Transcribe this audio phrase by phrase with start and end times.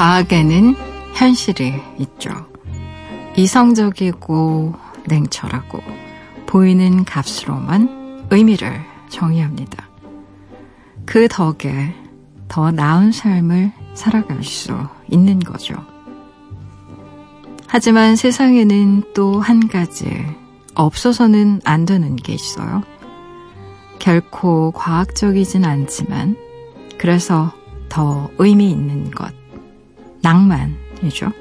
[0.00, 0.76] 과학에는
[1.12, 2.30] 현실이 있죠.
[3.36, 4.74] 이성적이고
[5.06, 5.82] 냉철하고
[6.46, 9.90] 보이는 값으로만 의미를 정의합니다.
[11.04, 11.94] 그 덕에
[12.48, 14.72] 더 나은 삶을 살아갈 수
[15.10, 15.74] 있는 거죠.
[17.66, 20.08] 하지만 세상에는 또 한 가지
[20.74, 22.82] 없어서는 안 되는 게 있어요.
[23.98, 26.38] 결코 과학적이진 않지만
[26.96, 27.52] 그래서
[27.90, 29.39] 더 의미 있는 것.
[30.22, 31.32] 낭만이죠.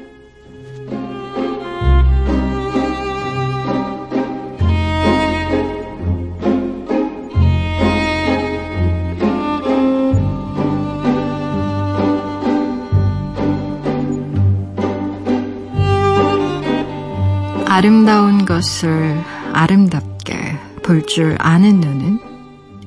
[17.67, 22.19] 아름다운 것을 아름답게 볼 줄 아는 눈은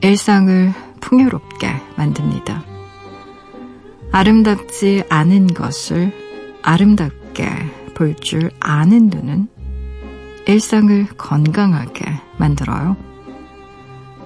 [0.03, 2.72] 일상을 풍요롭게 만듭니다.
[4.13, 6.13] 아름답지 않은 것을
[6.63, 7.47] 아름답게
[7.95, 9.49] 볼 줄 아는 눈은
[10.47, 12.05] 일상을 건강하게
[12.37, 12.97] 만들어요.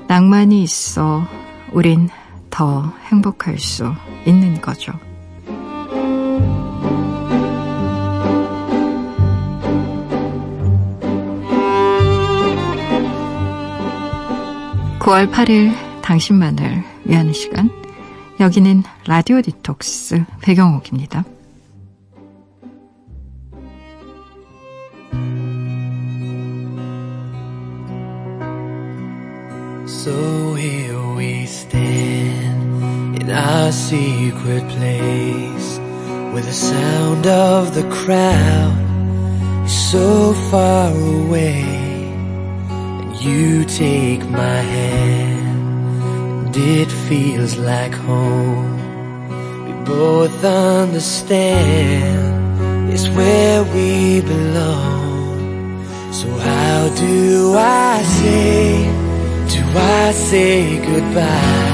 [0.09, 1.27] 낭만이 있어
[1.73, 2.09] 우린
[2.51, 3.93] 더 행복할 수
[4.25, 4.93] 있는 거죠.
[15.01, 17.71] 9월 8일 당신만을 위한 시간
[18.41, 21.24] 여기는 라디오 디톡스 배경옥입니다.
[29.86, 35.80] So here we stand in our secret place
[36.32, 38.76] where the sound of the crowd
[39.66, 45.32] is so far away and you take my hand
[46.56, 48.85] it feels like home.
[49.87, 51.77] Both understand
[52.93, 55.85] it's where we belong.
[56.13, 58.85] So how do I say,
[59.49, 61.71] do I say goodbye?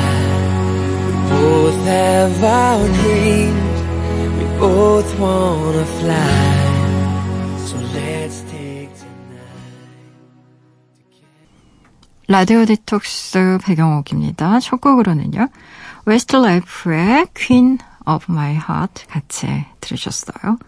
[1.06, 3.80] We both have our dreams,
[4.38, 6.62] we both wanna fly.
[12.28, 14.60] 라디오 디톡스 배경옥입니다.
[14.60, 15.48] 첫 곡으로는요.
[16.06, 20.58] 웨스트라이프의 Queen of My Heart 같이 들으셨어요.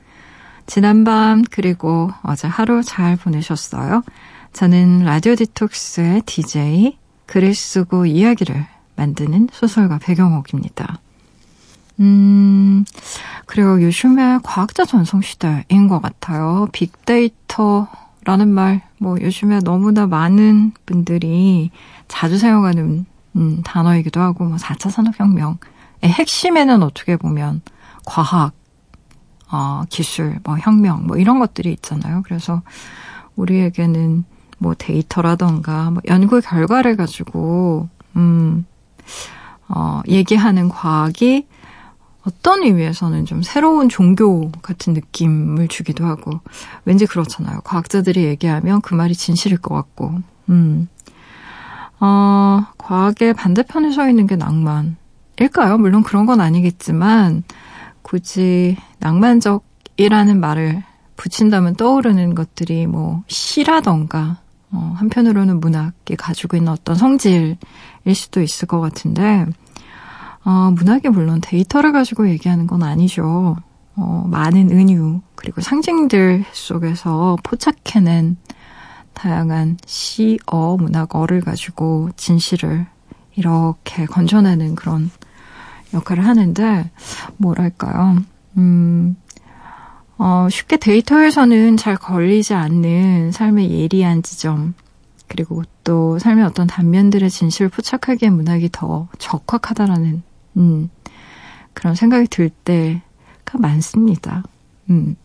[0.66, 4.02] 지난밤 그리고 어제 하루 잘 보내셨어요.
[4.52, 6.96] 저는 라디오 디톡스의 DJ
[7.26, 10.98] 글을 쓰고 이야기를 만드는 소설가 배경옥입니다.
[12.00, 12.84] 음,
[13.46, 16.68] 그리고 요즘에 과학자 전성 시대인 것 같아요.
[16.72, 17.88] 빅데이터
[18.24, 21.70] 라는 말, 뭐 요즘에 너무나 많은 분들이
[22.08, 23.04] 자주 사용하는
[23.36, 25.56] 음, 단어이기도 하고, 뭐 4차 산업혁명의
[26.08, 27.62] 핵심에는 어떻게 보면
[28.04, 28.52] 과학,
[29.50, 32.22] 어, 기술, 뭐 혁명, 뭐 이런 것들이 있잖아요.
[32.24, 32.62] 그래서
[33.36, 34.24] 우리에게는
[34.58, 38.66] 뭐 데이터라던가 뭐 연구 결과를 가지고, 음,
[39.68, 41.46] 어, 얘기하는 과학이
[42.26, 46.40] 어떤 의미에서는 좀 새로운 종교 같은 느낌을 주기도 하고,
[46.84, 47.60] 왠지 그렇잖아요.
[47.64, 50.88] 과학자들이 얘기하면 그 말이 진실일 것 같고, 음.
[52.00, 54.96] 어, 과학의 반대편에 서 있는 게 낭만
[55.38, 55.78] 일까요?
[55.78, 57.42] 물론 그런 건 아니겠지만,
[58.02, 60.82] 굳이 낭만적이라는 말을
[61.16, 64.38] 붙인다면 떠오르는 것들이 뭐, 시라던가,
[64.70, 67.56] 어, 한편으로는 문학이 가지고 있는 어떤 성질일
[68.14, 69.46] 수도 있을 것 같은데,
[70.44, 73.56] 어, 문학이 물론 데이터를 가지고 얘기하는 건 아니죠.
[73.96, 78.36] 어, 많은 은유, 그리고 상징들 속에서 포착해낸
[79.14, 82.86] 다양한 시어, 문학어를 가지고 진실을
[83.36, 85.10] 이렇게 건져내는 그런
[85.94, 86.90] 역할을 하는데,
[87.36, 88.18] 뭐랄까요.
[88.56, 89.16] 음,
[90.18, 94.74] 어, 쉽게 데이터에서는 잘 걸리지 않는 삶의 예리한 지점,
[95.26, 100.22] 그리고 또 삶의 어떤 단면들의 진실을 포착하기에 문학이 더 적확하다라는
[100.56, 100.90] 음,
[101.72, 104.44] 그런 생각이 들 때가 많습니다.
[104.90, 105.16] 음.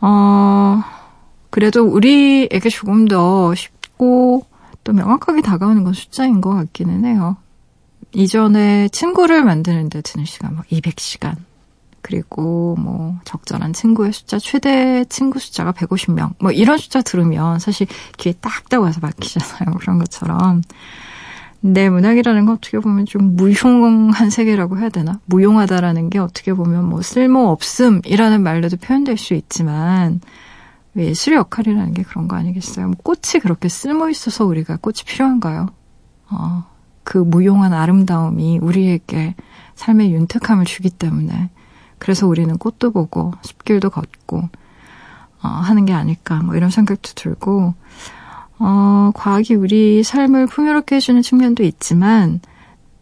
[0.00, 0.82] 어,
[1.50, 4.44] 그래도 우리에게 조금 더 쉽고
[4.84, 7.36] 또 명확하게 다가오는 건 숫자인 것 같기는 해요.
[8.12, 11.36] 이전에 친구를 만드는데 드는 시간, 뭐 200시간.
[12.06, 16.34] 그리고 뭐 적절한 친구의 숫자, 최대 친구 숫자가 150명.
[16.38, 19.76] 뭐 이런 숫자 들으면 사실 귀에 딱딱 와서 막히잖아요.
[19.80, 20.62] 그런 것처럼.
[21.60, 25.18] 네, 문학이라는 건 어떻게 보면 좀 무용한 세계라고 해야 되나?
[25.24, 30.20] 무용하다라는 게 어떻게 보면 뭐 쓸모 없음이라는 말로도 표현될 수 있지만
[30.96, 32.86] 예술의 역할이라는 게 그런 거 아니겠어요?
[32.86, 35.70] 뭐 꽃이 그렇게 쓸모 있어서 우리가 꽃이 필요한가요?
[36.30, 36.64] 어,
[37.06, 39.36] 그 무용한 아름다움이 우리에게
[39.76, 41.50] 삶의 윤택함을 주기 때문에
[41.98, 44.48] 그래서 우리는 꽃도 보고 숲길도 걷고
[45.40, 47.74] 어, 하는 게 아닐까 뭐 이런 생각도 들고
[48.58, 52.40] 어, 과학이 우리 삶을 풍요롭게 해주는 측면도 있지만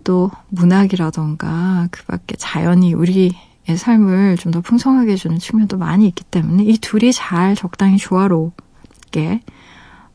[0.04, 3.32] 또 문학이라던가 그 밖에 자연이 우리의
[3.74, 9.40] 삶을 좀 더 풍성하게 해주는 측면도 많이 있기 때문에 이 둘이 잘 적당히 조화롭게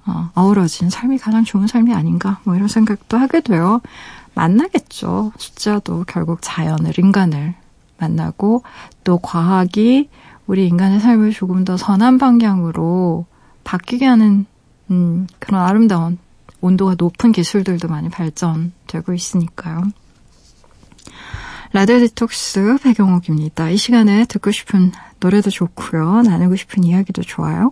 [0.06, 3.82] 어, 어우러진 삶이 가장 좋은 삶이 아닌가 뭐 이런 생각도 하게 돼요.
[4.34, 5.34] 만나겠죠.
[5.38, 7.56] 숫자도 결국 자연을 인간을
[7.98, 8.64] 만나고
[9.04, 10.10] 또 과학이
[10.48, 13.26] 우리 인간의 삶을 조금 더 선한 방향으로
[13.64, 14.46] 바뀌게 하는
[14.90, 16.18] 음, 그런 아름다운
[16.62, 19.84] 온도가 높은 기술들도 많이 발전되고 있으니까요.
[21.72, 23.70] 라디오 디톡스 배경옥입니다.
[23.70, 26.24] 이 시간에 듣고 싶은 노래도 좋고요.
[26.24, 27.72] 나누고 싶은 이야기도 좋아요.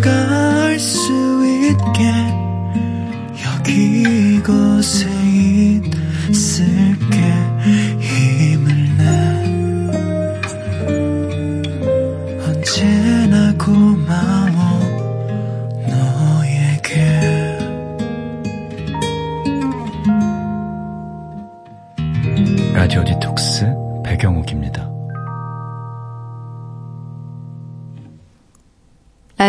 [0.00, 1.12] 내가 알 수
[1.46, 2.10] 있게
[3.44, 5.06] 여기 이곳에
[6.32, 6.89] 힘을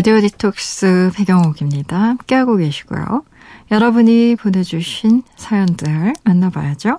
[0.02, 1.96] 라디오 디톡스 배경옥입니다.
[1.96, 3.24] 함께하고 계시고요.
[3.70, 6.98] 여러분이 보내주신 사연들 만나봐야죠.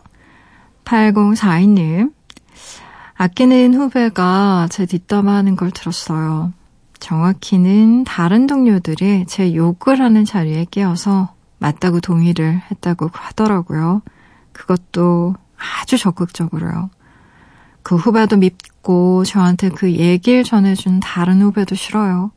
[0.85, 2.13] 8042님,
[3.15, 6.53] 아끼는 후배가 제 뒷담화 하는 걸 들었어요.
[7.01, 14.03] 정확히는 다른 동료들이 제 욕을 하는 자리에 끼어서 맞다고 동의를 했다고 하더라고요.
[14.53, 16.89] 그것도 아주 적극적으로요.
[17.83, 22.31] 그 후배도 밉고 저한테 그 얘기를 전해준 다른 후배도 싫어요.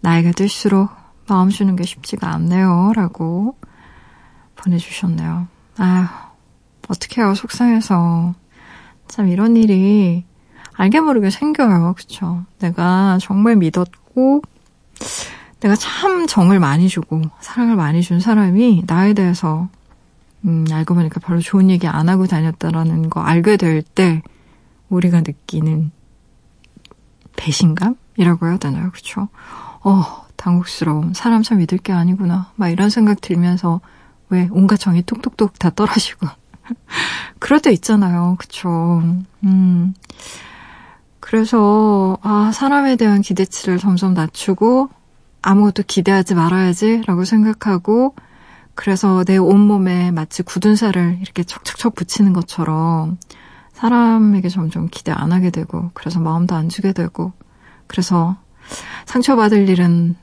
[0.00, 0.90] 나이가 들수록
[1.28, 2.92] 마음 주는 게 쉽지가 않네요.
[2.94, 3.56] 라고
[4.56, 5.46] 보내주셨네요.
[5.78, 6.06] 아휴,
[6.88, 7.34] 어떡해요.
[7.34, 8.34] 속상해서.
[9.08, 10.24] 참 이런 일이
[10.74, 11.94] 알게 모르게 생겨요.
[11.96, 12.44] 그쵸?
[12.58, 14.42] 내가 정말 믿었고,
[15.60, 19.68] 내가 참 정을 많이 주고, 사랑을 많이 준 사람이 나에 대해서
[20.46, 24.22] 음, 알고 보니까 별로 좋은 얘기 안 하고 다녔다라는 거 알게 될 때
[24.88, 25.90] 우리가 느끼는
[27.36, 28.90] 배신감이라고 해야 되나요?
[28.90, 29.28] 그쵸?
[29.80, 31.12] 어, 당혹스러움.
[31.14, 32.52] 사람 참 믿을 게 아니구나.
[32.56, 33.80] 막 이런 생각 들면서
[34.28, 36.26] 왜 온갖 정이 뚝뚝뚝 다 떨어지고.
[37.38, 38.36] 그럴 때 있잖아요.
[38.38, 39.02] 그쵸?
[39.44, 39.94] 음.
[41.20, 44.88] 그래서, 아, 사람에 대한 기대치를 점점 낮추고
[45.42, 48.14] 아무것도 기대하지 말아야지라고 생각하고
[48.74, 53.18] 그래서 내 온몸에 마치 굳은 살을 이렇게 척척척 붙이는 것처럼
[53.72, 57.32] 사람에게 점점 기대 안 하게 되고, 그래서 마음도 안 주게 되고,
[57.86, 58.36] 그래서
[59.06, 60.16] 상처받을 일은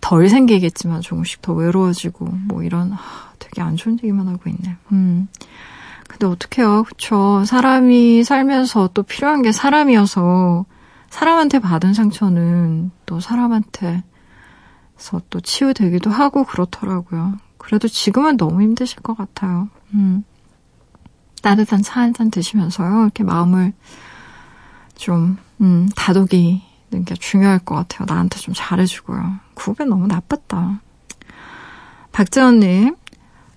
[0.00, 2.98] 덜 생기겠지만 조금씩 더 외로워지고, 뭐 이런, 아,
[3.38, 4.76] 되게 안 좋은 얘기만 하고 있네.
[4.92, 5.28] 음.
[6.08, 6.84] 근데 어떡해요.
[6.84, 7.44] 그쵸.
[7.44, 10.64] 사람이 살면서 또 필요한 게 사람이어서,
[11.10, 14.02] 사람한테 받은 상처는 또 사람한테서
[15.30, 17.36] 또 치유되기도 하고 그렇더라고요.
[17.58, 19.68] 그래도 지금은 너무 힘드실 것 같아요.
[19.94, 20.24] 음.
[21.42, 23.02] 따뜻한 차 한 잔 드시면서요.
[23.02, 23.72] 이렇게 마음을
[24.96, 28.06] 좀, 음, 다독이 는 게 중요할 것 같아요.
[28.08, 29.38] 나한테 좀 잘해주고요.
[29.54, 30.80] 구배 너무 나빴다.
[32.12, 32.96] 박재원님,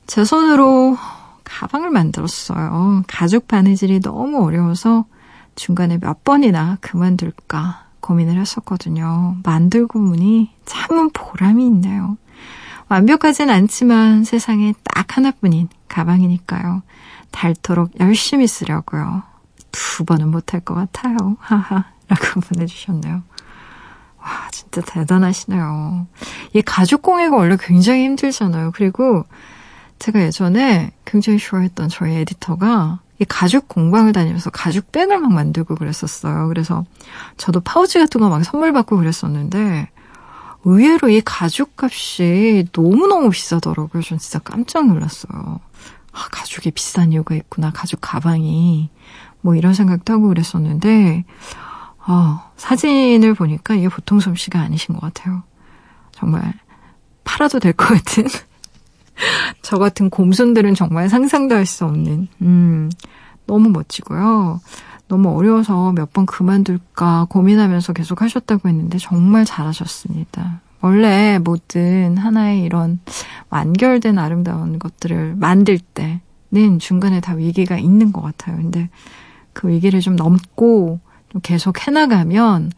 [0.08, 0.98] 제 손으로
[1.44, 3.04] 가방을 만들었어요.
[3.08, 5.06] 가죽 바느질이 너무 어려워서
[5.56, 9.38] 중간에 몇 번이나 그만둘까 고민을 했었거든요.
[9.44, 12.18] 만들고 보니 참은 보람이 있네요.
[12.90, 16.84] 완벽하진 않지만 세상에 딱 하나뿐인 가방이니까요.
[17.32, 19.24] 닳도록 열심히 쓰려고요.
[19.72, 21.16] 두 번은 못할 것 같아요.
[21.40, 21.86] 하하.
[22.12, 23.24] 라고 보내주셨네요.
[24.20, 26.08] 와, 진짜 대단하시네요.
[26.54, 28.72] 이 가죽 공예가 원래 굉장히 힘들잖아요.
[28.76, 29.26] 그리고
[30.00, 36.48] 제가 예전에 굉장히 좋아했던 저희 에디터가 이 가죽 공방을 다니면서 가죽백을 막 만들고 그랬었어요.
[36.48, 36.86] 그래서
[37.38, 39.90] 저도 파우치 같은 거 막 선물 받고 그랬었는데
[40.64, 44.04] 의외로 이 가죽 값이 너무너무 비싸더라고요.
[44.04, 45.60] 전 진짜 깜짝 놀랐어요.
[46.14, 47.72] 아, 가죽이 비싼 이유가 있구나.
[47.72, 48.90] 가죽 가방이.
[49.42, 51.26] 뭐 이런 생각도 하고 그랬었는데,
[52.08, 55.44] 어, 사진을 보니까 이게 보통 솜씨가 아니신 것 같아요.
[56.12, 56.54] 정말
[57.24, 58.26] 팔아도 될 것 같은.
[59.62, 62.90] 저 같은 곰손들은 정말 상상도 할 수 없는, 음,
[63.46, 64.60] 너무 멋지고요.
[65.08, 70.62] 너무 어려워서 몇 번 그만둘까 고민하면서 계속 하셨다고 했는데 정말 잘하셨습니다.
[70.82, 73.00] 원래 모든 하나의 이런
[73.50, 78.56] 완결된 아름다운 것들을 만들 때는 중간에 다 위기가 있는 것 같아요.
[78.58, 78.90] 근데
[79.54, 81.00] 그 위기를 좀 넘고
[81.32, 82.72] 좀 계속 해나가면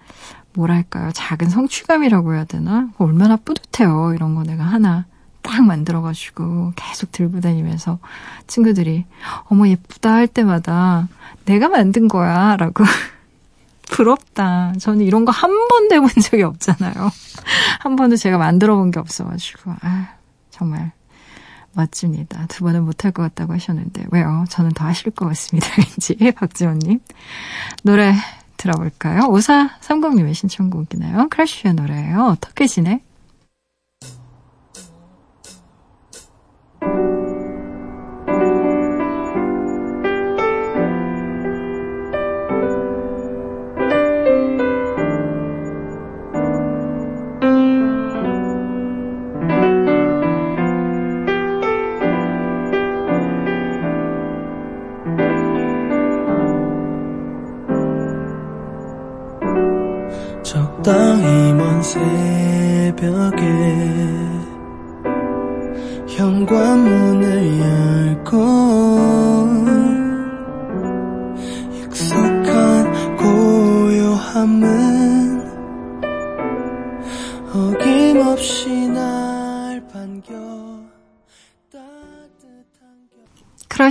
[0.53, 1.11] 뭐랄까요.
[1.13, 2.89] 작은 성취감이라고 해야 되나?
[2.97, 4.13] 얼마나 뿌듯해요.
[4.13, 5.05] 이런 거 내가 하나
[5.41, 7.99] 딱 만들어가지고 계속 들고 다니면서
[8.47, 9.05] 친구들이
[9.45, 11.07] 어머 예쁘다 할 때마다
[11.45, 12.83] 내가 만든 거야 라고
[13.89, 14.73] 부럽다.
[14.79, 16.93] 저는 이런 거 한 번도 해본 적이 없잖아요.
[17.81, 20.09] 한 번도 제가 만들어 본 게 없어가지고 아
[20.51, 20.91] 정말
[21.73, 22.45] 멋집니다.
[22.47, 24.45] 두 번은 못할 것 같다고 하셨는데 왜요?
[24.49, 25.67] 저는 더 하실 것 같습니다.
[25.77, 26.99] 왠지 박지원님
[27.83, 28.13] 노래
[28.63, 29.23] 들어볼까요?
[29.23, 31.27] 5430님의 신청곡이네요.
[31.29, 32.23] 크래쉬의 노래예요.
[32.31, 33.01] 어떻게 지내?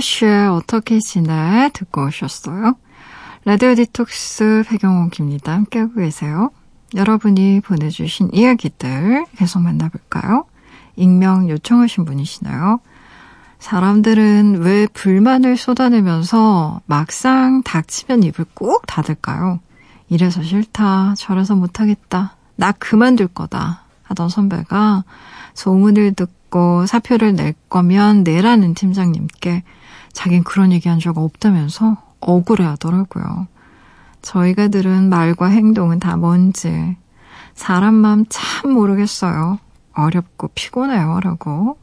[0.03, 2.75] 크러쉬의 어떻게 지내 듣고 오셨어요?
[3.45, 5.53] 라디오 디톡스 배경옥입니다.
[5.53, 6.51] 함께하고 계세요.
[6.93, 10.45] 여러분이 보내주신 이야기들 계속 만나볼까요?
[10.97, 12.79] 익명 요청하신 분이시나요?
[13.59, 19.59] 사람들은 왜 불만을 쏟아내면서 막상 닥치면 입을 꼭 닫을까요?
[20.09, 25.05] 이래서 싫다, 저래서 못하겠다, 나 그만둘 거다 하던 선배가
[25.53, 26.42] 소문을 듣고
[26.87, 29.63] 사표를 낼 거면 내라는 팀장님께
[30.13, 33.47] 자긴 그런 얘기 한 적 없다면서 억울해 하더라고요.
[34.21, 36.95] 저희가 들은 말과 행동은 다 뭔지
[37.55, 39.59] 사람 마음 참 모르겠어요.
[39.95, 41.19] 어렵고 피곤해요.
[41.21, 41.77] 라고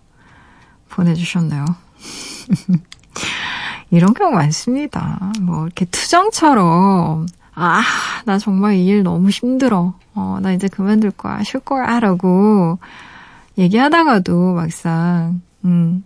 [0.89, 1.65] 보내주셨네요.
[3.91, 5.33] 이런 경우 많습니다.
[5.43, 7.83] 뭐 이렇게 투정처럼 아,
[8.25, 9.95] 나 정말 이 일 너무 힘들어.
[10.15, 11.43] 어, 나 이제 그만둘 거야.
[11.43, 12.01] 쉴 거야.
[12.01, 12.79] 라고
[13.59, 16.05] 얘기하다가도 막상, 음,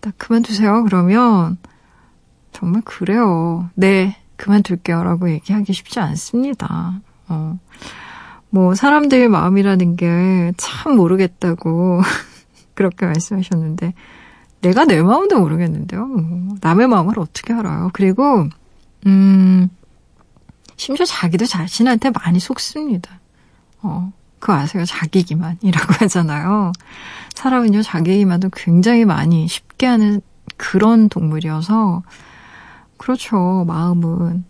[0.00, 0.84] 딱 그만두세요.
[0.84, 1.58] 그러면
[2.52, 3.68] 정말 그래요.
[3.74, 5.02] 네, 그만둘게요.
[5.04, 7.00] 라고 얘기하기 쉽지 않습니다.
[7.28, 7.58] 어.
[8.50, 12.00] 뭐, 사람들의 마음이라는 게 참 모르겠다고
[12.74, 13.94] 그렇게 말씀하셨는데,
[14.62, 16.06] 내가 내 마음도 모르겠는데요.
[16.06, 17.90] 뭐, 남의 마음을 어떻게 알아요?
[17.92, 18.48] 그리고,
[19.06, 19.68] 음,
[20.76, 23.20] 심지어 자기도 자신한테 많이 속습니다.
[23.82, 24.84] 어, 그거 아세요?
[24.84, 26.72] 자기기만이라고 하잖아요.
[27.34, 30.20] 사람은요, 자기기만도 굉장히 많이 쉽게 하는
[30.56, 32.02] 그런 동물이어서,
[32.96, 33.64] 그렇죠.
[33.68, 34.44] 마음은.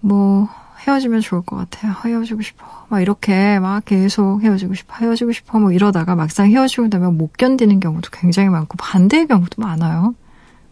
[0.00, 0.48] 뭐,
[0.86, 1.94] 헤어지면 좋을 것 같아요.
[2.04, 2.66] 헤어지고 싶어.
[2.88, 5.58] 막 이렇게 막 계속 헤어지고 싶어, 헤어지고 싶어.
[5.60, 10.14] 뭐 이러다가 막상 헤어지고 나면 못 견디는 경우도 굉장히 많고 반대의 경우도 많아요.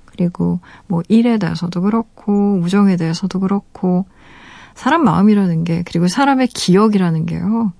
[0.06, 4.06] 그리고 뭐 일에 대해서도 그렇고, 우정에 대해서도 그렇고,
[4.74, 7.72] 사람 마음이라는 게, 그리고 사람의 기억이라는 게요.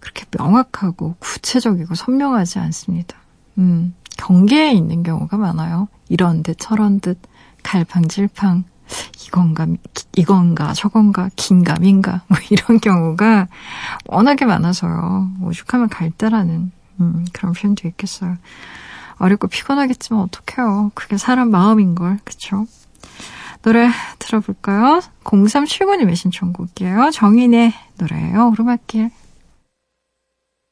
[0.00, 3.16] 그렇게 명확하고 구체적이고 선명하지 않습니다.
[3.58, 5.88] 음, 경계에 있는 경우가 많아요.
[6.08, 7.18] 이런 듯 저런 듯
[7.62, 8.64] 갈팡질팡
[9.26, 9.66] 이건가,
[10.16, 13.48] 이건가, 저건가, 긴가, 민가, 뭐 이런 경우가
[14.06, 15.30] 워낙에 많아서요.
[15.42, 18.36] 오죽하면 갈대라는, 음, 그런 표현도 있겠어요.
[19.18, 20.92] 어렵고 피곤하겠지만 어떡해요.
[20.94, 22.66] 그게 사람 마음인걸, 그쵸?
[23.62, 23.88] 노래
[24.20, 25.00] 들어볼까요?
[25.24, 27.10] 0379님의 신청곡이에요.
[27.10, 28.50] 정인의 노래예요.
[28.50, 29.10] 오르막길.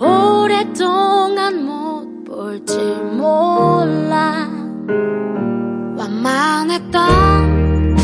[0.00, 4.48] 오랫동안 못 볼지 몰라.
[5.96, 7.96] 완만했던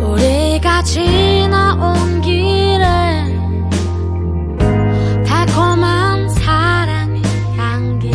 [0.00, 2.84] 우리가 지나온 길에
[5.26, 7.22] 달콤한 사랑의
[7.56, 8.08] 향기.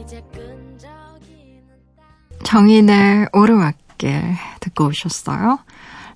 [0.00, 1.62] 이제 끈적이는
[2.42, 4.22] 정인의 오르막길
[4.60, 5.58] 듣고 오셨어요.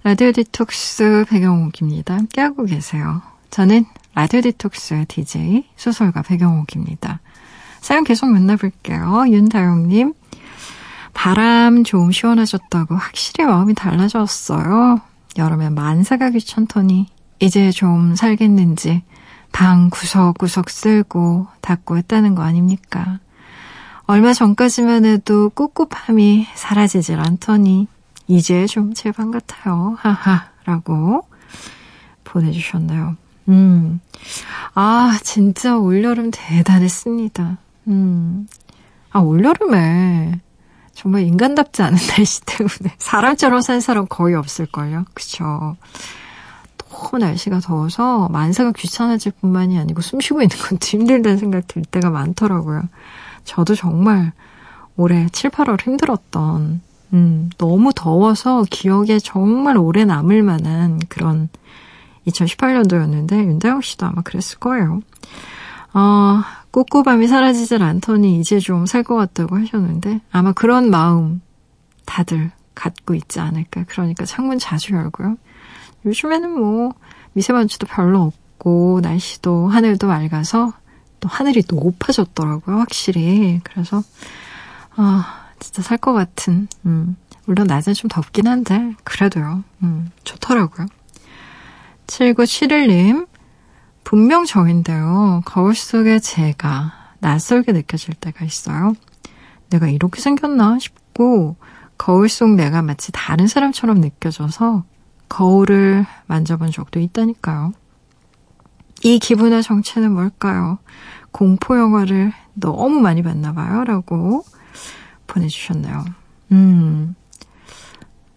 [0.07, 2.15] 라디오 디톡스 배경옥입니다.
[2.15, 3.23] 함께하고 계세요.
[3.51, 7.19] 저는 라디오 디톡스 DJ 소설가 배경옥입니다.
[7.81, 9.25] 사연 계속 만나볼게요.
[9.27, 10.15] 윤다영님.
[11.13, 15.01] 바람 좀 시원해졌다고 확실히 마음이 달라졌어요.
[15.39, 17.09] 여름에 만사가 귀찮더니
[17.41, 19.03] 이제 좀 살겠는지
[19.51, 23.19] 방 구석구석 쓸고 닦고 했다는 거 아닙니까?
[24.05, 27.89] 얼마 전까지만 해도 꿉꿉함이 사라지질 않더니
[28.28, 29.97] 이제 좀 제방 같아요.
[29.99, 31.23] 하하 라고
[32.25, 33.16] 보내주셨나요?
[33.49, 34.00] 음.
[34.75, 37.59] 아, 진짜 올여름 대단했습니다.
[37.88, 38.49] 음.
[39.11, 40.40] 아, 올여름에
[40.92, 45.04] 정말 인간답지 않은 날씨 때문에 사람처럼 산 사람 거의 없을걸요.
[45.14, 45.76] 그쵸.
[46.78, 52.11] 너무 날씨가 더워서 만사가 귀찮아질 뿐만이 아니고 숨 쉬고 있는 것도 힘들다는 생각 들 때가
[52.11, 52.83] 많더라고요.
[53.45, 54.33] 저도 정말
[54.97, 56.80] 올해 7, 8월 힘들었던,
[57.13, 61.49] 음, 너무 더워서 기억에 정말 오래 남을 만한 그런
[62.27, 65.01] 2018년도였는데, 윤다영 씨도 아마 그랬을 거예요.
[65.95, 71.41] 어, 꿉꿉함이 사라지질 않더니 이제 좀 살 것 같다고 하셨는데, 아마 그런 마음
[72.05, 73.85] 다들 갖고 있지 않을까.
[73.89, 75.37] 그러니까 창문 자주 열고요.
[76.05, 76.93] 요즘에는 뭐
[77.33, 80.73] 미세먼지도 별로 없고 날씨도 하늘도 맑아서
[81.21, 83.61] 또 하늘이 높아졌더라고요, 확실히.
[83.65, 84.03] 그래서
[84.97, 86.69] 아 진짜 살 것 같은.
[86.85, 89.65] 음, 물론 낮에 좀 덥긴 한데 그래도요.
[89.83, 90.87] 음, 좋더라고요.
[92.07, 93.27] 7971님
[94.05, 95.43] 분명 저인데요.
[95.45, 98.95] 거울 속에 제가 낯설게 느껴질 때가 있어요.
[99.71, 101.57] 내가 이렇게 생겼나 싶고
[101.99, 104.85] 거울 속 내가 마치 다른 사람처럼 느껴져서
[105.29, 107.73] 거울을 만져본 적도 있다니까요.
[109.03, 110.79] 이 기분의 정체는 뭘까요?
[111.33, 113.83] 공포 영화를 너무 많이 봤나 봐요.
[113.85, 114.45] 라고
[115.27, 116.05] 보내주셨네요.
[116.53, 117.15] 음.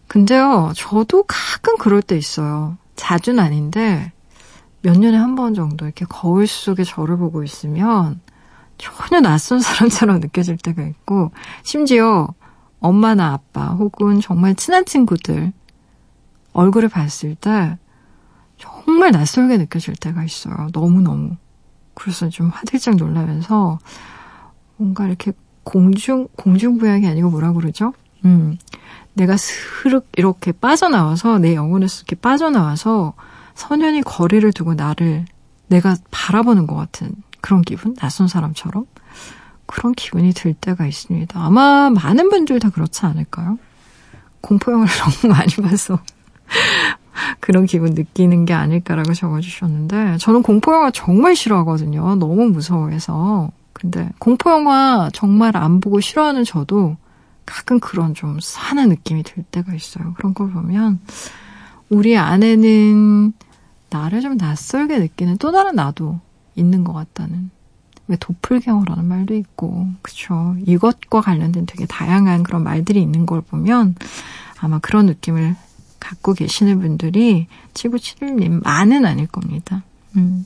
[0.07, 2.77] 근데요, 저도 가끔 그럴 때 있어요.
[2.95, 4.11] 자주는 아닌데,
[4.81, 8.19] 몇 년에 한 번 정도 이렇게 거울 속에 저를 보고 있으면
[8.77, 11.31] 전혀 낯선 사람처럼 느껴질 때가 있고,
[11.63, 12.27] 심지어
[12.79, 15.51] 엄마나 아빠 혹은 정말 친한 친구들
[16.53, 17.77] 얼굴을 봤을 때
[18.57, 20.69] 정말 낯설게 느껴질 때가 있어요.
[20.73, 21.35] 너무너무.
[21.93, 23.79] 그래서 좀 화들짝 놀라면서
[24.77, 27.93] 뭔가 이렇게 공중, 공중부양이 아니고 뭐라 그러죠?
[28.25, 28.57] 음.
[29.13, 33.13] 내가 스르륵 이렇게 빠져나와서 내 영혼에서 이렇게 빠져나와서
[33.53, 35.25] 선연히 거리를 두고 나를
[35.67, 37.93] 내가 바라보는 것 같은 그런 기분?
[37.95, 38.85] 낯선 사람처럼?
[39.65, 41.39] 그런 기분이 들 때가 있습니다.
[41.39, 43.59] 아마 많은 분들 다 그렇지 않을까요?
[44.41, 44.91] 공포영화를
[45.21, 45.99] 너무 많이 봐서
[47.39, 52.15] 그런 기분 느끼는 게 아닐까라고 적어주셨는데 저는 공포영화 정말 싫어하거든요.
[52.15, 53.51] 너무 무서워해서.
[53.79, 56.97] 근데 공포영화 정말 안 보고 싫어하는 저도
[57.45, 60.13] 가끔 그런 좀 사는 느낌이 들 때가 있어요.
[60.15, 60.99] 그런 걸 보면
[61.89, 63.33] 우리 안에는
[63.89, 66.19] 나를 좀 낯설게 느끼는 또 다른 나도
[66.55, 67.49] 있는 것 같다는
[68.07, 73.95] 왜 도플갱어라는 말도 있고 그쵸 이것과 관련된 되게 다양한 그런 말들이 있는 걸 보면
[74.59, 75.55] 아마 그런 느낌을
[75.99, 79.83] 갖고 계시는 분들이 7971님 많은 아닐 겁니다.
[80.17, 80.45] 음.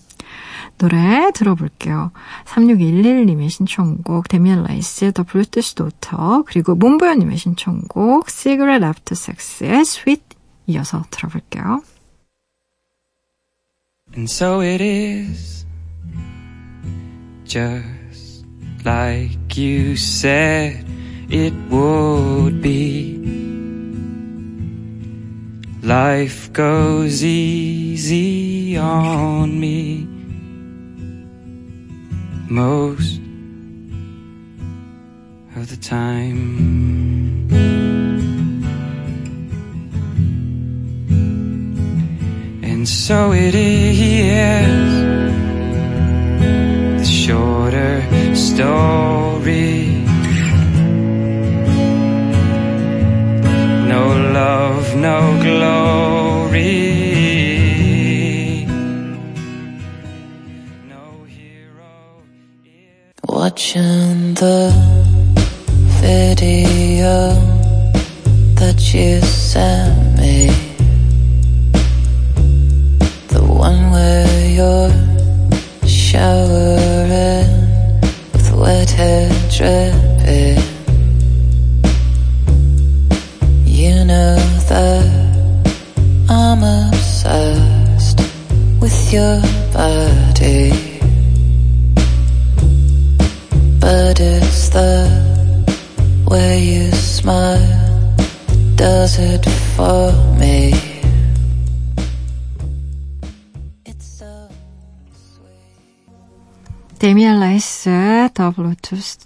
[0.77, 2.11] 노래 들어볼게요.
[2.45, 10.23] 3611님의 신청곡 데미안 라이스의 The Bluetooth Daughter 그리고 문보현님의 신청곡 Cigarette After Sex의 Sweet
[10.67, 11.81] 이어서 들어볼게요.
[14.15, 15.65] And so it is
[17.45, 18.45] just
[18.85, 20.85] like you said
[21.29, 23.19] it would be
[25.83, 30.12] Life goes easy on me
[32.49, 33.19] most
[35.55, 37.49] of the time.
[42.63, 44.93] And so it is
[46.99, 48.01] the shorter
[48.35, 50.03] story.
[53.93, 54.03] No
[54.33, 56.82] love, no glory.
[63.43, 64.71] Watching the
[65.99, 67.33] video
[68.55, 70.62] that you sent me.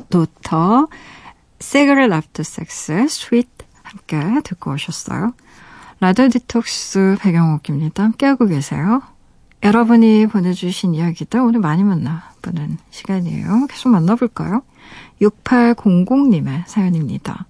[0.09, 0.87] Daughter,
[1.59, 3.49] Cigarettes After Sex, Sweet
[3.83, 5.33] 함께 듣고 오셨어요.
[5.99, 8.03] 라디오 디톡스 배경옥입니다.
[8.03, 9.01] 함께하고 계세요.
[9.63, 13.65] 여러분이 보내주신 이야기들 오늘 많이 만나보는 시간이에요.
[13.67, 14.61] 계속 만나볼까요?
[15.21, 17.47] 6800님의 사연입니다.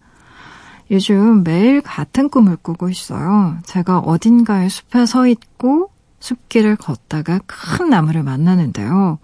[0.90, 3.58] 요즘 매일 같은 꿈을 꾸고 있어요.
[3.66, 9.20] 제가 어딘가에 숲에 서 있고 숲길을 걷다가 큰 나무를 만나는데요.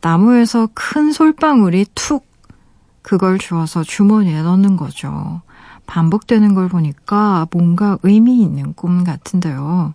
[0.00, 2.31] 나무에서 큰 솔방울이 툭
[3.02, 5.42] 그걸 주워서 주머니에 넣는 거죠.
[5.86, 9.94] 반복되는 걸 보니까 뭔가 의미 있는 꿈 같은데요.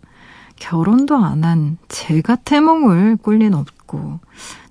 [0.57, 4.19] 결혼도 안 한 제가 태몽을 꿀 리는 없고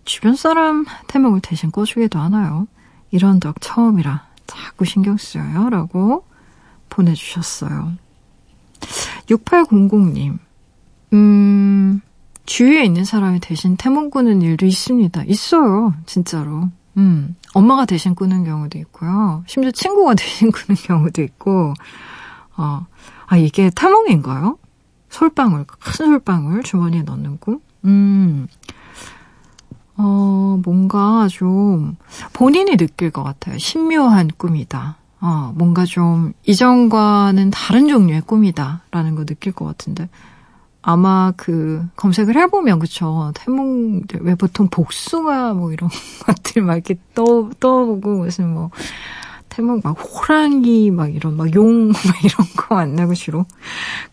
[0.05, 2.67] 주변 사람 태몽을 대신 꿔주기도 하나요?
[3.11, 5.71] 이런 적 처음이라 자꾸 신경 쓰여요.
[5.71, 6.25] 라고
[6.89, 7.93] 보내주셨어요.
[9.29, 10.39] 6800님,
[11.13, 12.01] 음,
[12.45, 15.25] 주위에 있는 사람이 대신 태몽 꾸는 일도 있습니다.
[15.25, 15.95] 있어요.
[16.07, 16.69] 진짜로.
[16.97, 19.45] 음, 엄마가 대신 꾸는 경우도 있고요.
[19.47, 21.75] 심지어 친구가 대신 꾸는 경우도 있고,
[22.57, 22.87] 어,
[23.27, 24.59] 아, 이게 태몽인가요?
[25.11, 27.61] 솔방울, 큰 솔방울 주머니에 넣는 꿈?
[27.85, 28.47] 음,
[29.97, 31.97] 어, 뭔가 좀
[32.33, 33.59] 본인이 느낄 것 같아요.
[33.59, 34.97] 신묘한 꿈이다.
[35.21, 38.83] 어, 뭔가 좀 이전과는 다른 종류의 꿈이다.
[38.91, 40.09] 라는 거 느낄 것 같은데.
[40.89, 45.91] 아마 그 검색을 해보면 그쵸 태몽들 왜 보통 복숭아 뭐 이런
[46.25, 48.71] 것들 막 이렇게 떠 떠보고 무슨 뭐
[49.49, 53.47] 태몽 막 호랑이 막 이런 막 용 막 이런 거 만나고 주로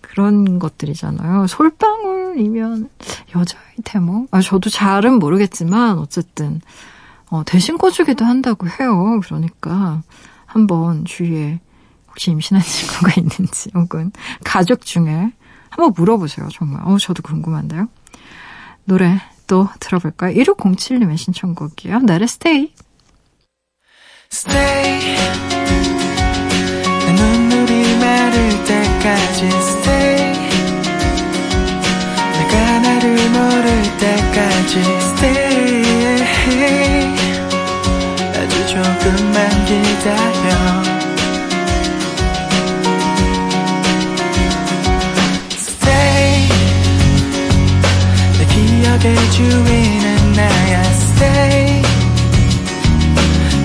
[0.01, 1.45] 그런 것들이잖아요.
[1.45, 2.89] 솔방울이면
[3.35, 4.27] 여자의 태몽?
[4.31, 6.59] 아 저도 잘은 모르겠지만 어쨌든
[7.29, 9.19] 어, 대신 꿔주기도 한다고 해요.
[9.23, 10.01] 그러니까
[10.47, 11.59] 한번 주위에
[12.07, 14.11] 혹시 임신한 친구가 있는지 혹은
[14.43, 15.33] 가족 중에
[15.75, 16.81] 한번 물어보세요, 정말.
[16.85, 17.87] 어, 저도 궁금한데요.
[18.85, 20.35] 노래 또 들어볼까요?
[20.35, 21.99] 1607님의 신청곡이요.
[21.99, 22.73] 나의 스테이.
[24.31, 25.17] Stay.
[27.05, 30.33] 내 눈물이 마를 때까지 stay.
[32.33, 35.83] 내가 나를 모를 때까지 stay.
[38.35, 40.92] 아주 조금만 기다려.
[49.31, 51.81] 주인은 나야 stay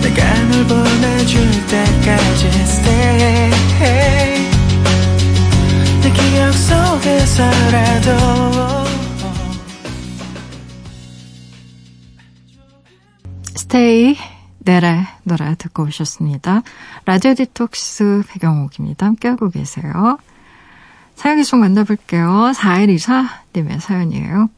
[0.02, 3.50] 내가 널 보내줄 때까지 stay
[6.02, 8.08] 내 기억 속에서라도
[13.54, 14.16] 스테이
[14.60, 16.62] 네래 노래 듣고 오셨습니다.
[17.04, 19.06] 라디오 디톡스 배경옥입니다.
[19.06, 20.18] 함께하고 계세요.
[21.14, 22.52] 사연 계속 만나볼게요.
[22.54, 24.48] 4124님의 사연이에요.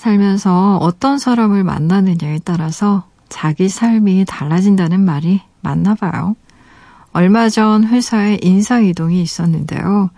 [0.00, 6.36] 살면서 어떤 사람을 만나느냐에 따라서 자기 삶이 달라진다는 말이 맞나 봐요.
[7.12, 10.08] 얼마 전 회사에 인사이동이 있었는데요.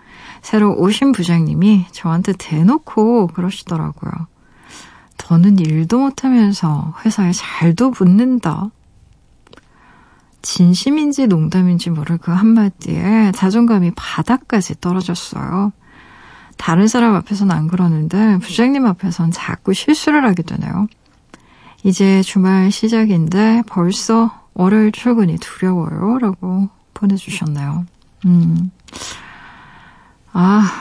[0.41, 4.11] 새로 오신 부장님이 저한테 대놓고 그러시더라고요.
[5.17, 8.69] 더는 일도 못하면서 회사에 잘도 붙는다.
[10.41, 15.73] 진심인지 농담인지 모를 그 한마디에 자존감이 바닥까지 떨어졌어요.
[16.57, 20.87] 다른 사람 앞에서는 안 그러는데 부장님 앞에선 자꾸 실수를 하게 되네요.
[21.83, 26.19] 이제 주말 시작인데 벌써 월요일 출근이 두려워요.
[26.19, 27.85] 라고 보내주셨네요.
[28.25, 28.71] 음.
[30.31, 30.71] 아,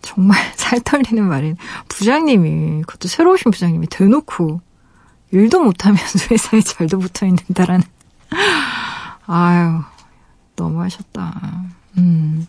[0.00, 1.56] 정말 살 떨리는 말인.
[1.88, 4.60] 부장님이, 그것도 새로 오신 부장님이 대놓고
[5.32, 7.82] 일도 못하면서 회사에 잘도 붙어 있는다라는.
[9.26, 9.80] 아유,
[10.56, 11.64] 너무하셨다.
[11.98, 12.46] 음.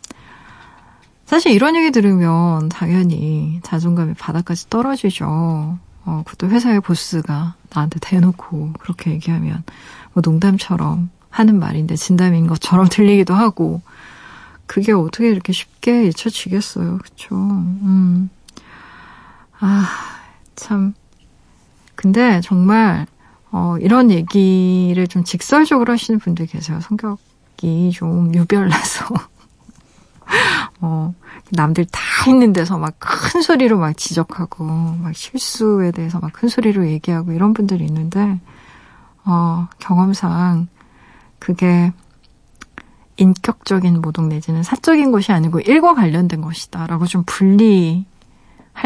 [1.26, 5.80] 사실 이런 얘기 들으면 당연히 자존감이 바닥까지 떨어지죠.
[6.06, 9.64] 어, 그것도 회사의 보스가 나한테 대놓고 그렇게 얘기하면
[10.14, 13.82] 뭐 농담처럼 하는 말인데 진담인 것처럼 들리기도 하고
[14.66, 17.00] 그게 어떻게 이렇게 쉽게 잊혀지겠어요.
[17.00, 17.36] 그쵸?
[17.36, 18.30] 음.
[19.60, 19.88] 아,
[20.56, 20.94] 참.
[21.96, 23.06] 근데 정말,
[23.52, 26.80] 어, 이런 얘기를 좀 직설적으로 하시는 분들 계세요.
[26.82, 29.06] 성격이 좀 유별나서.
[30.86, 31.14] 어,
[31.52, 36.88] 남들 다 있는 데서 막 큰 소리로 막 지적하고, 막 실수에 대해서 막 큰 소리로
[36.88, 38.40] 얘기하고 이런 분들이 있는데,
[39.26, 40.68] 어, 경험상
[41.40, 41.92] 그게
[43.18, 46.88] 인격적인 모독 내지는 사적인 것이 아니고 일과 관련된 것이다.
[46.88, 48.06] 라고 좀 분리할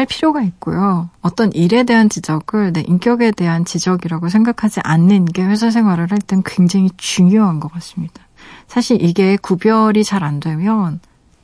[0.08, 1.08] 필요가 있고요.
[1.22, 6.42] 어떤 일에 대한 지적을 내 인격에 대한 지적이라고 생각하지 않는 게 회사 생활을 할 땐
[6.44, 8.22] 굉장히 중요한 것 같습니다.
[8.68, 11.00] 사실 이게 구별이 잘 안 되면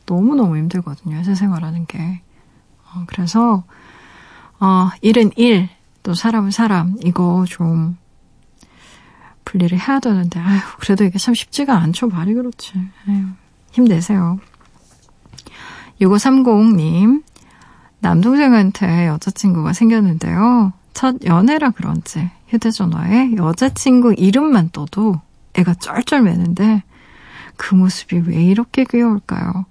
[0.07, 1.17] 너무너무 힘들거든요.
[1.17, 2.23] 회사 생활하는 게.
[2.85, 3.65] 어, 그래서,
[4.61, 5.69] 어, 일은 일,
[6.03, 7.97] 또 사람은 사람, 이거 좀
[9.45, 12.09] 분리를 해야 되는데, 아휴, 그래도 이게 참 쉽지가 않죠.
[12.09, 12.73] 말이 그렇지.
[13.09, 13.27] 아휴,
[13.73, 14.39] 힘내세요.
[16.01, 17.23] 6530님,
[18.01, 20.73] 남동생한테 여자친구가 생겼는데요.
[20.93, 25.21] 첫 연애라 그런지 휴대전화에 여자친구 이름만 떠도
[25.55, 26.83] 애가 쩔쩔매는데
[27.57, 29.67] 그 모습이 왜 이렇게 귀여울까요?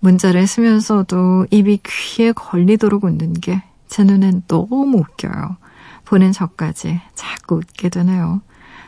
[0.00, 5.56] 문자를 쓰면서도 입이 귀에 걸리도록 웃는 게 제 눈엔 너무 웃겨요.
[6.04, 8.40] 보는 저까지 자꾸 웃게 되네요.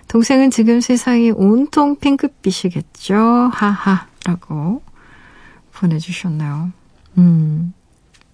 [0.09, 3.17] 동생은 지금 세상이 온통 핑크빛이겠죠?
[3.53, 4.07] 하하.
[4.25, 4.83] 라고
[5.73, 6.71] 보내주셨나요?
[7.19, 7.73] 음,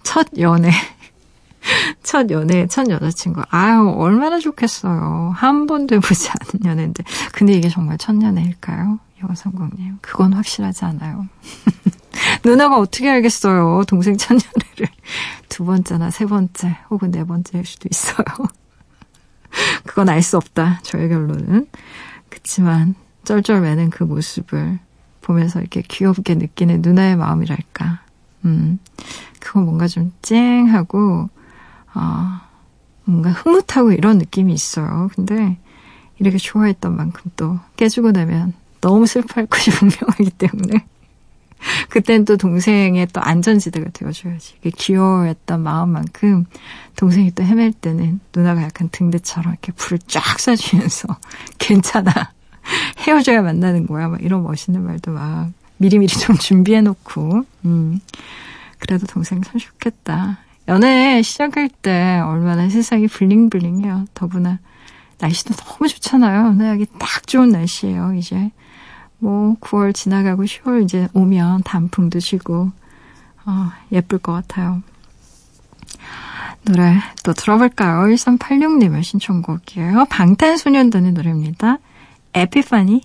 [0.03, 0.71] 첫 연애.
[2.03, 3.43] 첫 연애, 첫 여자친구.
[3.51, 5.33] 아유, 얼마나 좋겠어요.
[5.35, 7.05] 한 번도 해보지 않은 연애인데.
[7.33, 8.99] 근데 이게 정말 첫 연애일까요?
[9.29, 9.99] 여성공님.
[10.01, 11.27] 그건 확실하지 않아요.
[12.45, 13.85] 누나가 어떻게 알겠어요.
[13.87, 14.89] 동생 첫 연애를.
[15.49, 18.25] 두 번째나 세 번째, 혹은 네 번째일 수도 있어요.
[19.85, 20.81] 그건 알 수 없다.
[20.83, 21.67] 저의 결론은.
[22.29, 24.79] 그치만, 쩔쩔매는 그 모습을
[25.23, 28.01] 보면서 이렇게 귀엽게 느끼는 누나의 마음이랄까.
[28.45, 28.79] 음,
[29.41, 31.29] 그거 뭔가 좀 쨍하고,
[31.95, 32.41] 어,
[33.05, 35.09] 뭔가 흐뭇하고 이런 느낌이 있어요.
[35.15, 35.59] 근데
[36.19, 40.85] 이렇게 좋아했던 만큼 또 깨지고 나면 너무 슬퍼할 것이 분명하기 때문에
[41.89, 44.55] 그땐 또 동생의 또 안전지대가 되어줘야지.
[44.77, 46.47] 귀여워했던 마음만큼
[46.97, 51.17] 동생이 또 헤맬 때는 누나가 약간 등대처럼 이렇게 불을 쫙 쏴주면서
[51.59, 52.13] 괜찮아.
[53.07, 54.09] 헤어져야 만나는 거야.
[54.09, 57.45] 막 이런 멋있는 말도 막 미리미리 좀 준비해놓고.
[57.65, 58.01] 음.
[58.79, 60.39] 그래도 동생 참 좋겠다.
[60.69, 64.07] 연애 시작할 때 얼마나 세상이 블링블링해요.
[64.15, 64.59] 더구나
[65.19, 66.47] 날씨도 너무 좋잖아요.
[66.49, 68.15] 연애하기 딱 좋은 날씨예요.
[68.15, 68.51] 이제
[69.19, 72.71] 뭐 9월 지나가고 10월 이제 오면 단풍도 지고
[73.47, 74.83] 어, 예쁠 것 같아요.
[76.65, 78.13] 노래 또 들어볼까요?
[78.13, 80.07] 1386님의 신청곡이에요.
[80.11, 81.79] 방탄소년단의 노래입니다.
[82.35, 83.03] 에피파니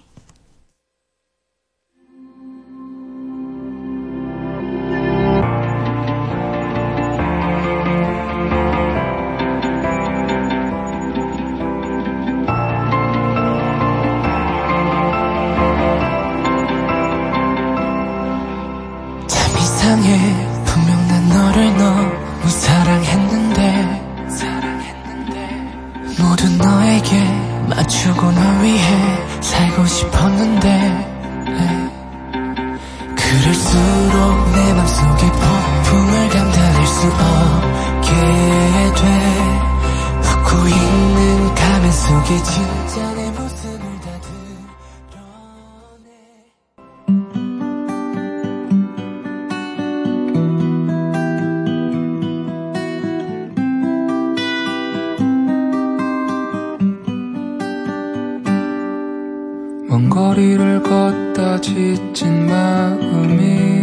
[59.91, 63.81] 먼 거리를 걷다 지친 마음이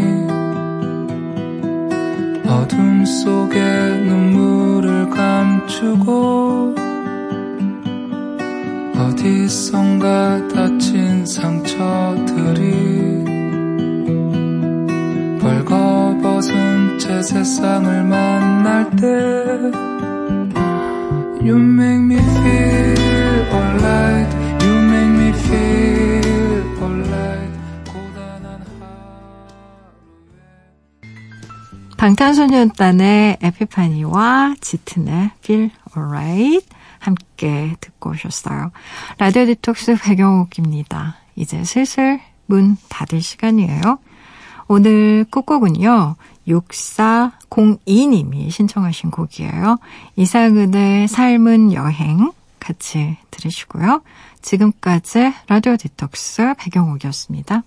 [2.48, 6.74] 어둠 속에 눈물을 감추고
[8.96, 13.24] 어디선가 다친 상처들이
[15.42, 19.06] 벌거벗은 채 세상을 만날 때
[21.46, 22.96] You make me feel
[23.52, 25.97] alright You make me feel
[31.98, 36.68] 방탄소년단의 에피파니와 짙은의 Feel Alright
[37.00, 38.70] 함께 듣고 오셨어요.
[39.18, 41.16] 라디오 디톡스 배경옥입니다.
[41.34, 43.98] 이제 슬슬 문 닫을 시간이에요.
[44.68, 46.14] 오늘 끝곡은요.
[46.46, 49.78] 6402님이 신청하신 곡이에요.
[50.16, 54.02] 이상은의 삶은 여행 같이 들으시고요.
[54.40, 57.64] 지금까지 라디오 디톡스 배경옥이었습니다.